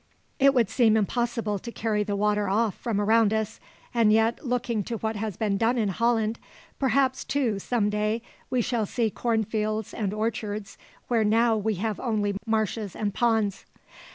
It 0.39 0.55
would 0.55 0.67
seem 0.67 0.97
impossible 0.97 1.59
to 1.59 1.71
carry 1.71 2.01
the 2.01 2.15
water 2.15 2.49
off 2.49 2.73
from 2.73 2.99
around 2.99 3.31
us, 3.35 3.59
and 3.93 4.11
yet, 4.11 4.43
looking 4.43 4.83
to 4.85 4.97
what 4.97 5.15
has 5.15 5.37
been 5.37 5.57
done 5.57 5.77
in 5.77 5.89
Holland, 5.89 6.39
perhaps 6.79 7.23
too 7.23 7.59
some 7.59 7.91
day 7.91 8.23
we 8.49 8.61
shall 8.63 8.87
see 8.87 9.11
corn 9.11 9.43
fields 9.43 9.93
and 9.93 10.11
orchards 10.11 10.75
where 11.07 11.23
now 11.23 11.55
we 11.55 11.75
have 11.75 11.99
only 11.99 12.33
marshes 12.47 12.95
and 12.95 13.13
ponds." 13.13 13.63